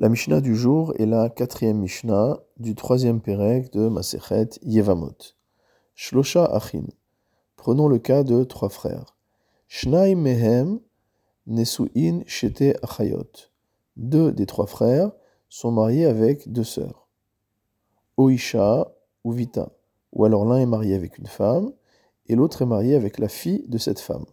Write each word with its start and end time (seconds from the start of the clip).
La 0.00 0.08
Mishnah 0.08 0.40
du 0.40 0.56
jour 0.56 0.94
est 0.98 1.04
la 1.04 1.28
quatrième 1.28 1.80
Mishnah 1.80 2.38
du 2.56 2.74
troisième 2.74 3.20
Pérec 3.20 3.70
de 3.74 3.86
Masechet 3.86 4.48
Yevamot. 4.62 5.34
Shlosha 5.94 6.46
Achin. 6.46 6.86
Prenons 7.56 7.86
le 7.86 7.98
cas 7.98 8.24
de 8.24 8.44
trois 8.44 8.70
frères. 8.70 9.18
Shnaim 9.68 10.16
Mehem 10.16 10.80
Nesuin 11.46 12.22
Shete 12.24 12.78
Achayot. 12.82 13.50
Deux 13.98 14.32
des 14.32 14.46
trois 14.46 14.64
frères 14.64 15.12
sont 15.50 15.70
mariés 15.70 16.06
avec 16.06 16.50
deux 16.50 16.64
sœurs. 16.64 17.06
Oisha 18.16 18.90
ou 19.22 19.32
Vita. 19.32 19.70
Ou 20.12 20.24
alors 20.24 20.46
l'un 20.46 20.60
est 20.60 20.64
marié 20.64 20.94
avec 20.94 21.18
une 21.18 21.26
femme 21.26 21.74
et 22.24 22.36
l'autre 22.36 22.62
est 22.62 22.66
marié 22.66 22.94
avec 22.94 23.18
la 23.18 23.28
fille 23.28 23.66
de 23.68 23.76
cette 23.76 24.00
femme. 24.00 24.24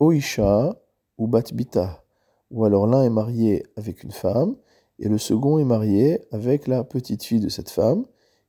Oisha 0.00 0.74
ou 1.16 1.28
Batbita. 1.28 2.03
Ou 2.50 2.64
alors 2.64 2.86
l'un 2.86 3.02
est 3.02 3.10
marié 3.10 3.64
avec 3.76 4.02
une 4.04 4.12
femme 4.12 4.56
et 4.98 5.08
le 5.08 5.18
second 5.18 5.58
est 5.58 5.64
marié 5.64 6.20
avec 6.30 6.66
la 6.66 6.84
petite 6.84 7.24
fille 7.24 7.40
de 7.40 7.48
cette 7.48 7.70
femme, 7.70 8.06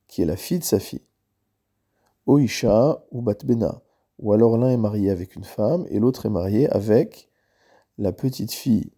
qui 0.07 0.21
est 0.21 0.25
la 0.25 0.35
fille 0.35 0.59
de 0.59 0.63
sa 0.63 0.79
fille. 0.79 1.01
Oisha 2.27 3.03
ou 3.11 3.21
Batbena, 3.21 3.81
ou 4.19 4.33
alors 4.33 4.57
l'un 4.57 4.69
est 4.69 4.77
marié 4.77 5.09
avec 5.09 5.35
une 5.35 5.43
femme 5.43 5.85
et 5.89 5.99
l'autre 5.99 6.25
est 6.25 6.29
marié 6.29 6.69
avec 6.69 7.29
la 7.97 8.11
petite 8.11 8.51
fille 8.51 8.91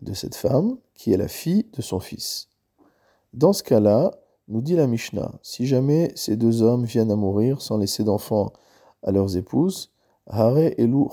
de 0.00 0.14
cette 0.14 0.34
femme, 0.34 0.78
qui 0.94 1.12
est 1.12 1.16
la 1.16 1.28
fille 1.28 1.66
de 1.72 1.82
son 1.82 2.00
fils. 2.00 2.48
Dans 3.32 3.52
ce 3.52 3.62
cas-là, 3.62 4.12
nous 4.48 4.62
dit 4.62 4.74
la 4.74 4.86
Mishnah, 4.86 5.32
si 5.42 5.66
jamais 5.66 6.10
ces 6.14 6.36
deux 6.36 6.62
hommes 6.62 6.84
viennent 6.84 7.10
à 7.10 7.16
mourir 7.16 7.60
sans 7.60 7.76
laisser 7.76 8.04
d'enfants 8.04 8.52
à 9.02 9.12
leurs 9.12 9.36
épouses, 9.36 9.92
Hare 10.30 10.72
elu 10.78 11.06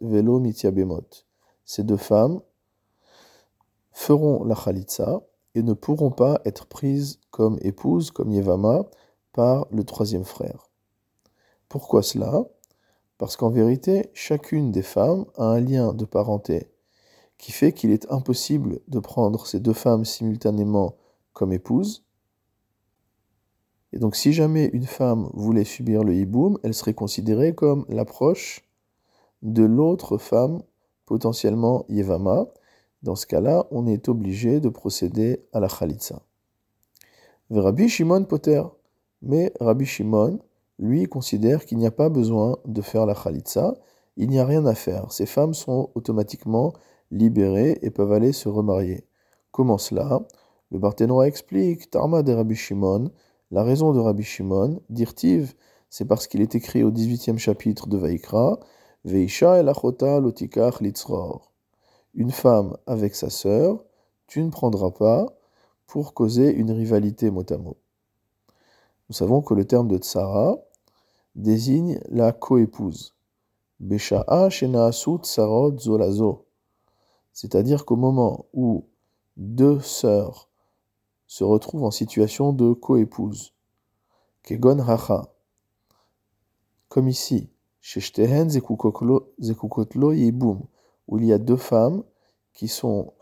velo. 0.00 0.40
Ces 1.64 1.82
deux 1.82 1.96
femmes 1.96 2.40
feront 4.08 4.42
la 4.42 4.54
Khalitsa 4.54 5.20
et 5.54 5.62
ne 5.62 5.74
pourront 5.74 6.10
pas 6.10 6.40
être 6.46 6.64
prises 6.64 7.20
comme 7.30 7.58
épouses, 7.60 8.10
comme 8.10 8.30
Yevama, 8.30 8.86
par 9.34 9.66
le 9.70 9.84
troisième 9.84 10.24
frère. 10.24 10.70
Pourquoi 11.68 12.02
cela? 12.02 12.46
Parce 13.18 13.36
qu'en 13.36 13.50
vérité, 13.50 14.08
chacune 14.14 14.72
des 14.72 14.80
femmes 14.80 15.26
a 15.36 15.44
un 15.44 15.60
lien 15.60 15.92
de 15.92 16.06
parenté 16.06 16.70
qui 17.36 17.52
fait 17.52 17.72
qu'il 17.72 17.90
est 17.90 18.10
impossible 18.10 18.80
de 18.88 18.98
prendre 18.98 19.46
ces 19.46 19.60
deux 19.60 19.74
femmes 19.74 20.06
simultanément 20.06 20.96
comme 21.34 21.52
épouses. 21.52 22.02
Et 23.92 23.98
donc 23.98 24.16
si 24.16 24.32
jamais 24.32 24.70
une 24.72 24.86
femme 24.86 25.28
voulait 25.34 25.64
subir 25.64 26.02
le 26.02 26.14
hiboum, 26.14 26.58
elle 26.62 26.72
serait 26.72 26.94
considérée 26.94 27.54
comme 27.54 27.84
l'approche 27.90 28.66
de 29.42 29.64
l'autre 29.64 30.16
femme 30.16 30.62
potentiellement 31.04 31.84
Yevama, 31.90 32.46
dans 33.02 33.14
ce 33.14 33.26
cas-là, 33.26 33.66
on 33.70 33.86
est 33.86 34.08
obligé 34.08 34.60
de 34.60 34.68
procéder 34.68 35.44
à 35.52 35.60
la 35.60 35.68
Khalitsa. 35.68 36.22
Mais 37.50 37.60
Rabbi 39.60 39.86
Shimon, 39.86 40.38
lui, 40.78 41.06
considère 41.06 41.64
qu'il 41.64 41.78
n'y 41.78 41.86
a 41.86 41.90
pas 41.90 42.08
besoin 42.08 42.56
de 42.64 42.82
faire 42.82 43.06
la 43.06 43.14
Khalitsa, 43.14 43.74
il 44.16 44.28
n'y 44.28 44.38
a 44.38 44.44
rien 44.44 44.66
à 44.66 44.74
faire. 44.74 45.12
Ces 45.12 45.26
femmes 45.26 45.54
sont 45.54 45.90
automatiquement 45.94 46.72
libérées 47.10 47.78
et 47.82 47.90
peuvent 47.90 48.12
aller 48.12 48.32
se 48.32 48.48
remarier. 48.48 49.06
Comment 49.52 49.78
cela? 49.78 50.26
Le 50.70 50.78
Barthénois 50.78 51.26
explique, 51.26 51.90
Tarma 51.90 52.22
de 52.22 52.32
Rabbi 52.32 52.54
Shimon, 52.54 53.10
la 53.50 53.62
raison 53.62 53.92
de 53.92 54.00
Rabbi 54.00 54.24
Shimon, 54.24 54.82
dirtiv, 54.90 55.54
c'est 55.88 56.04
parce 56.04 56.26
qu'il 56.26 56.42
est 56.42 56.54
écrit 56.54 56.84
au 56.84 56.90
18e 56.90 57.38
chapitre 57.38 57.88
de 57.88 57.96
Vaikra, 57.96 58.58
Veisha 59.04 59.58
el 59.58 59.68
achota 59.68 60.20
lotikach 60.20 60.80
litzror 60.80 61.52
une 62.14 62.30
femme 62.30 62.76
avec 62.86 63.14
sa 63.14 63.30
sœur, 63.30 63.84
tu 64.26 64.42
ne 64.42 64.50
prendras 64.50 64.90
pas 64.90 65.26
pour 65.86 66.14
causer 66.14 66.52
une 66.52 66.70
rivalité 66.70 67.30
mot 67.30 67.44
à 67.48 67.56
mot. 67.56 67.76
Nous 69.08 69.14
savons 69.14 69.40
que 69.40 69.54
le 69.54 69.64
terme 69.64 69.88
de 69.88 69.96
tsara 69.98 70.58
désigne 71.34 71.98
la 72.08 72.32
coépouse. 72.32 73.14
Besha'a 73.80 74.50
shenaasut 74.50 75.24
sarot 75.24 75.78
zolazo. 75.78 76.46
C'est-à-dire 77.32 77.84
qu'au 77.84 77.96
moment 77.96 78.46
où 78.52 78.86
deux 79.36 79.80
sœurs 79.80 80.50
se 81.26 81.44
retrouvent 81.44 81.84
en 81.84 81.90
situation 81.90 82.52
de 82.52 82.72
coépouse, 82.72 83.54
kegon 84.42 84.80
hacha, 84.80 85.28
comme 86.88 87.08
ici, 87.08 87.50
sheshtehen 87.80 88.50
zekukotlo 88.50 90.12
yibum, 90.12 90.62
où 91.08 91.18
il 91.18 91.24
y 91.24 91.32
a 91.32 91.38
deux 91.38 91.56
femmes 91.56 92.02
qui 92.52 92.68
sont 92.68 93.12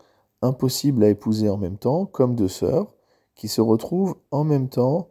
impossibles 0.41 1.03
à 1.03 1.09
épouser 1.09 1.49
en 1.49 1.57
même 1.57 1.77
temps, 1.77 2.05
comme 2.05 2.35
deux 2.35 2.47
sœurs, 2.47 2.93
qui 3.35 3.47
se 3.47 3.61
retrouvent 3.61 4.15
en 4.31 4.43
même 4.43 4.69
temps 4.69 5.09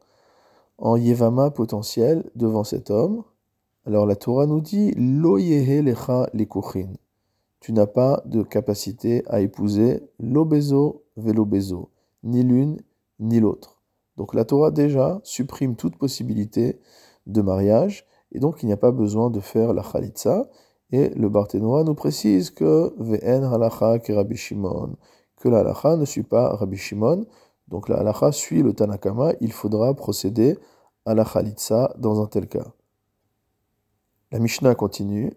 en 0.79 0.97
Yevama 0.97 1.51
potentiel 1.51 2.25
devant 2.35 2.65
cet 2.65 2.91
homme. 2.91 3.25
Alors 3.87 4.07
la 4.07 4.17
Torah 4.17 4.47
nous 4.47 4.61
dit 4.61 4.93
Lo 4.97 5.37
lecha. 5.37 6.27
Tu 7.61 7.73
n'as 7.73 7.87
pas 7.87 8.23
de 8.27 8.43
capacité 8.43 9.25
à 9.29 9.41
épouser 9.41 10.03
l'obezo 10.19 11.05
velobezo, 11.17 11.91
ni 12.23 12.43
l'une 12.43 12.79
ni 13.19 13.41
l'autre. 13.41 13.81
Donc 14.17 14.35
la 14.35 14.45
Torah 14.45 14.71
déjà 14.71 15.21
supprime 15.25 15.77
toute 15.77 15.97
possibilité 15.97 16.79
de 17.27 17.43
mariage, 17.43 18.07
et 18.33 18.39
donc 18.39 18.63
il 18.63 18.67
n'y 18.67 18.73
a 18.73 18.77
pas 18.77 18.93
besoin 18.93 19.31
de 19.31 19.41
faire 19.41 19.73
la 19.73 19.83
chalitza, 19.83 20.49
et 20.91 21.09
le 21.11 21.29
Barthénois 21.29 21.85
nous 21.85 21.95
précise 21.95 22.51
que 22.51 22.95
Ve'en 22.99 23.53
halacha 23.53 23.99
ki 23.99 24.13
Rabbi 24.13 24.37
Shimon, 24.37 24.97
que 25.37 25.49
la 25.49 25.61
halacha 25.61 25.97
ne 25.97 26.05
suit 26.05 26.23
pas 26.23 26.55
Rabbi 26.55 26.77
Shimon, 26.77 27.27
donc 27.69 27.89
la 27.89 27.97
halacha 27.97 28.33
suit 28.33 28.63
le 28.63 28.73
Tanakama, 28.73 29.33
il 29.41 29.53
faudra 29.53 29.95
procéder 29.95 30.59
à 31.05 31.15
la 31.15 31.25
chalitza 31.25 31.95
dans 31.99 32.23
un 32.23 32.27
tel 32.27 32.49
cas. 32.49 32.73
La 34.33 34.39
Mishnah 34.39 34.75
continue. 34.75 35.33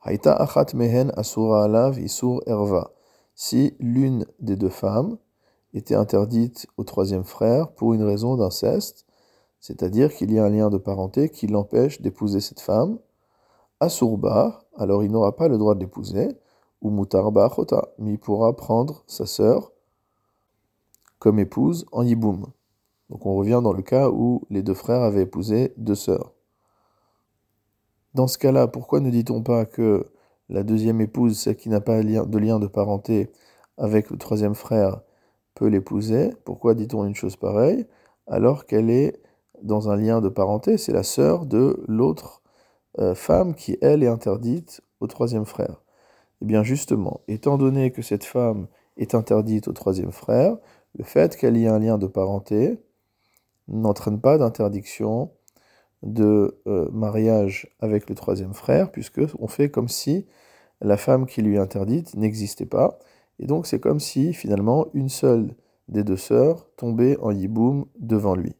Haïta 0.00 0.34
achat 0.34 0.66
mehen 0.74 1.10
asura 1.16 1.64
alav 1.64 1.98
isur 1.98 2.42
erva. 2.46 2.92
Si 3.34 3.74
l'une 3.80 4.26
des 4.38 4.56
deux 4.56 4.68
femmes 4.68 5.16
était 5.72 5.94
interdite 5.94 6.66
au 6.76 6.84
troisième 6.84 7.24
frère 7.24 7.72
pour 7.72 7.94
une 7.94 8.02
raison 8.02 8.36
d'inceste, 8.36 9.06
c'est-à-dire 9.60 10.14
qu'il 10.14 10.30
y 10.30 10.38
a 10.38 10.44
un 10.44 10.50
lien 10.50 10.68
de 10.68 10.76
parenté 10.76 11.30
qui 11.30 11.46
l'empêche 11.46 12.02
d'épouser 12.02 12.40
cette 12.40 12.60
femme, 12.60 12.98
asurba, 13.80 14.64
alors 14.76 15.04
il 15.04 15.10
n'aura 15.10 15.36
pas 15.36 15.48
le 15.48 15.58
droit 15.58 15.74
de 15.74 15.80
l'épouser, 15.80 16.28
ou 16.82 16.90
mutarba 16.90 17.48
chota, 17.54 17.88
mais 17.98 18.12
il 18.12 18.18
pourra 18.18 18.54
prendre 18.54 19.04
sa 19.06 19.26
sœur 19.26 19.72
comme 21.18 21.38
épouse 21.38 21.86
en 21.92 22.02
yiboum. 22.02 22.46
Donc 23.10 23.26
on 23.26 23.34
revient 23.34 23.60
dans 23.62 23.72
le 23.72 23.82
cas 23.82 24.10
où 24.10 24.42
les 24.50 24.62
deux 24.62 24.74
frères 24.74 25.02
avaient 25.02 25.22
épousé 25.22 25.72
deux 25.76 25.94
sœurs. 25.94 26.32
Dans 28.14 28.26
ce 28.26 28.38
cas-là, 28.38 28.68
pourquoi 28.68 29.00
ne 29.00 29.10
dit-on 29.10 29.42
pas 29.42 29.64
que 29.64 30.06
la 30.48 30.62
deuxième 30.62 31.00
épouse, 31.00 31.38
celle 31.38 31.56
qui 31.56 31.68
n'a 31.68 31.80
pas 31.80 32.02
de 32.02 32.38
lien 32.38 32.58
de 32.58 32.66
parenté 32.66 33.32
avec 33.78 34.10
le 34.10 34.18
troisième 34.18 34.54
frère, 34.54 35.00
peut 35.54 35.66
l'épouser? 35.66 36.34
Pourquoi 36.44 36.74
dit-on 36.74 37.04
une 37.04 37.14
chose 37.14 37.36
pareille 37.36 37.86
alors 38.26 38.66
qu'elle 38.66 38.90
est 38.90 39.20
dans 39.62 39.90
un 39.90 39.96
lien 39.96 40.20
de 40.20 40.28
parenté 40.28 40.78
C'est 40.78 40.92
la 40.92 41.02
sœur 41.02 41.46
de 41.46 41.82
l'autre 41.88 42.42
euh, 42.98 43.14
femme 43.14 43.54
qui, 43.54 43.76
elle, 43.82 44.02
est 44.02 44.08
interdite 44.08 44.80
au 45.00 45.06
troisième 45.06 45.44
frère. 45.44 45.82
Eh 46.42 46.44
bien, 46.46 46.62
justement, 46.62 47.20
étant 47.28 47.58
donné 47.58 47.90
que 47.90 48.02
cette 48.02 48.24
femme 48.24 48.66
est 48.96 49.14
interdite 49.14 49.68
au 49.68 49.72
troisième 49.72 50.12
frère, 50.12 50.56
le 50.96 51.04
fait 51.04 51.36
qu'elle 51.36 51.56
ait 51.56 51.66
un 51.66 51.78
lien 51.78 51.98
de 51.98 52.06
parenté 52.06 52.78
n'entraîne 53.68 54.20
pas 54.20 54.38
d'interdiction 54.38 55.32
de 56.02 56.60
euh, 56.66 56.88
mariage 56.92 57.74
avec 57.80 58.08
le 58.08 58.14
troisième 58.14 58.54
frère, 58.54 58.92
puisque 58.92 59.22
on 59.38 59.48
fait 59.48 59.70
comme 59.70 59.88
si 59.88 60.26
la 60.80 60.96
femme 60.96 61.26
qui 61.26 61.42
lui 61.42 61.56
est 61.56 61.58
interdite 61.58 62.14
n'existait 62.14 62.66
pas. 62.66 62.98
Et 63.38 63.46
donc, 63.46 63.66
c'est 63.66 63.80
comme 63.80 64.00
si, 64.00 64.34
finalement, 64.34 64.86
une 64.94 65.08
seule 65.08 65.54
des 65.88 66.04
deux 66.04 66.16
sœurs 66.16 66.68
tombait 66.76 67.16
en 67.18 67.30
yiboum 67.30 67.86
devant 67.98 68.34
lui. 68.34 68.54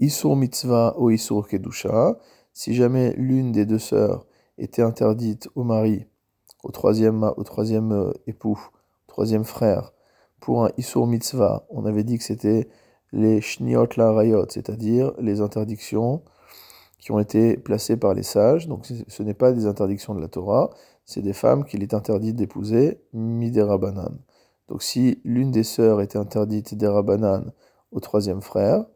Isur 0.00 0.34
mitzvah 0.34 0.94
ou 0.98 1.10
Isur 1.10 1.46
kedusha, 1.46 2.18
si 2.52 2.74
jamais 2.74 3.12
l'une 3.16 3.52
des 3.52 3.66
deux 3.66 3.78
sœurs 3.78 4.26
était 4.56 4.82
interdite 4.82 5.48
au 5.54 5.62
mari, 5.62 6.06
au 6.64 6.70
troisième, 6.70 7.32
au 7.36 7.44
troisième 7.44 7.92
euh, 7.92 8.12
époux, 8.26 8.58
au 9.06 9.06
troisième 9.06 9.44
frère, 9.44 9.92
pour 10.40 10.64
un 10.64 10.70
Isur 10.78 11.06
mitzvah, 11.06 11.66
on 11.68 11.84
avait 11.84 12.04
dit 12.04 12.16
que 12.16 12.24
c'était 12.24 12.68
les 13.12 13.40
shniot 13.40 13.88
la 13.96 14.12
rayot, 14.12 14.46
c'est-à-dire 14.48 15.12
les 15.18 15.40
interdictions 15.40 16.22
qui 16.98 17.12
ont 17.12 17.18
été 17.18 17.56
placées 17.56 17.96
par 17.96 18.14
les 18.14 18.22
sages. 18.22 18.68
Donc 18.68 18.86
ce 18.86 19.22
n'est 19.22 19.34
pas 19.34 19.52
des 19.52 19.66
interdictions 19.66 20.14
de 20.14 20.20
la 20.20 20.28
Torah, 20.28 20.70
c'est 21.04 21.22
des 21.22 21.32
femmes 21.32 21.64
qu'il 21.64 21.82
est 21.82 21.94
interdit 21.94 22.32
d'épouser, 22.32 23.00
midera 23.12 23.78
banan. 23.78 24.18
Donc 24.68 24.82
si 24.82 25.20
l'une 25.24 25.50
des 25.50 25.64
sœurs 25.64 26.00
était 26.00 26.18
interdite 26.18 26.74
d'erabanan 26.74 27.52
au 27.90 28.00
troisième 28.00 28.40
frère, 28.40 28.86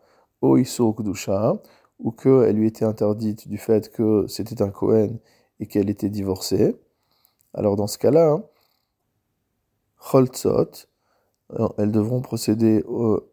o 0.44 0.58
Isur 0.58 0.94
kdusha, 0.94 1.60
ou 1.98 2.10
qu'elle 2.10 2.56
lui 2.56 2.66
était 2.66 2.84
interdite 2.84 3.48
du 3.48 3.56
fait 3.56 3.90
que 3.90 4.26
c'était 4.28 4.60
un 4.62 4.70
Cohen 4.70 5.18
et 5.60 5.66
qu'elle 5.66 5.88
était 5.88 6.10
divorcée, 6.10 6.76
alors 7.54 7.76
dans 7.76 7.86
ce 7.86 7.98
cas-là, 7.98 8.42
Choltzot, 9.98 10.86
elles 11.78 11.92
devront 11.92 12.20
procéder 12.20 12.84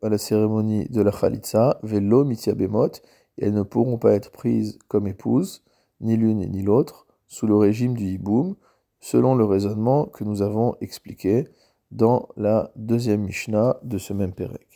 à 0.02 0.10
la 0.10 0.18
cérémonie 0.18 0.86
de 0.90 1.02
la 1.02 1.12
Khalitsa, 1.12 1.80
velo 1.84 2.24
bemot, 2.24 2.92
et 3.38 3.46
elles 3.46 3.54
ne 3.54 3.64
pourront 3.64 3.98
pas 3.98 4.14
être 4.14 4.32
prises 4.32 4.78
comme 4.88 5.08
épouses, 5.08 5.64
ni 6.00 6.16
l'une 6.16 6.40
ni 6.40 6.62
l'autre, 6.62 7.08
sous 7.28 7.48
le 7.48 7.56
régime 7.56 7.96
du 7.96 8.06
hiboum, 8.06 8.56
selon 9.00 9.36
le 9.36 9.44
raisonnement 9.44 10.06
que 10.06 10.24
nous 10.24 10.42
avons 10.42 10.76
expliqué 10.80 11.48
dans 11.90 12.30
la 12.38 12.72
deuxième 12.76 13.24
Mishnah 13.24 13.80
de 13.84 13.98
ce 13.98 14.14
même 14.14 14.34
Pérec. 14.34 14.71